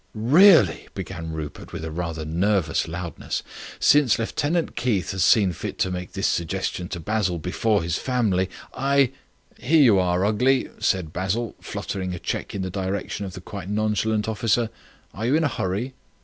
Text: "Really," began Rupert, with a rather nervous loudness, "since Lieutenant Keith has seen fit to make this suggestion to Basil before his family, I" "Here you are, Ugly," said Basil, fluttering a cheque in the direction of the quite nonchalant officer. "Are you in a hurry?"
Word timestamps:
"Really," 0.15 0.87
began 0.95 1.31
Rupert, 1.31 1.71
with 1.71 1.85
a 1.85 1.91
rather 1.91 2.25
nervous 2.25 2.87
loudness, 2.87 3.43
"since 3.79 4.17
Lieutenant 4.17 4.75
Keith 4.75 5.11
has 5.11 5.23
seen 5.23 5.53
fit 5.53 5.77
to 5.77 5.91
make 5.91 6.13
this 6.13 6.25
suggestion 6.25 6.89
to 6.89 6.99
Basil 6.99 7.37
before 7.37 7.83
his 7.83 7.99
family, 7.99 8.49
I" 8.73 9.11
"Here 9.61 9.83
you 9.83 9.99
are, 9.99 10.25
Ugly," 10.25 10.71
said 10.79 11.13
Basil, 11.13 11.53
fluttering 11.61 12.15
a 12.15 12.19
cheque 12.19 12.55
in 12.55 12.63
the 12.63 12.71
direction 12.71 13.27
of 13.27 13.33
the 13.33 13.41
quite 13.41 13.69
nonchalant 13.69 14.27
officer. 14.27 14.71
"Are 15.13 15.27
you 15.27 15.35
in 15.35 15.43
a 15.43 15.47
hurry?" 15.47 15.93